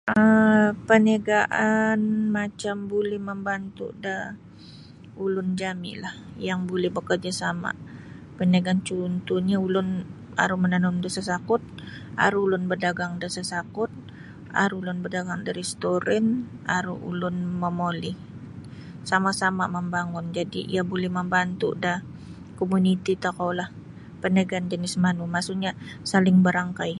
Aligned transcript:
um 0.09 0.71
Paniagaan 0.71 2.31
macam 2.33 2.89
buli 2.91 3.17
mambantu 3.27 3.87
da 4.03 4.33
ulun 5.19 5.53
jami 5.59 5.93
lah 6.01 6.15
yang 6.47 6.59
buli 6.69 6.87
bakarjasama 6.95 7.71
paniagaan 8.39 8.79
cuntuhnya 8.87 9.57
ulun 9.65 9.89
aru 10.41 10.55
mananum 10.63 10.95
da 11.03 11.09
sasakut 11.15 11.61
aru 12.25 12.37
ulun 12.49 12.63
badagang 12.71 13.13
da 13.21 13.27
sasakut 13.35 13.91
aru 14.61 14.75
ulun 14.81 15.03
badagang 15.05 15.45
da 15.45 15.51
restoran 15.61 16.25
aru 16.65 16.95
ulun 17.09 17.37
momoli 17.61 18.17
sama-sama 19.05 19.69
mambangun 19.69 20.33
jadi 20.33 20.65
iyo 20.71 20.81
buli 20.87 21.13
mambantu 21.13 21.77
lah 21.77 22.01
komuniti 22.57 23.13
tokoulah 23.21 23.69
paniagaan 24.23 24.65
jinis 24.71 24.97
manu 24.97 25.29
maksudnya 25.29 25.77
saling 26.01 26.41
barangkai. 26.41 26.89